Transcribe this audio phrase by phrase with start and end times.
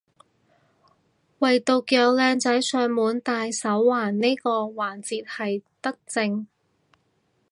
[1.37, 6.47] 惟獨有靚仔上門戴手環呢個環節係德政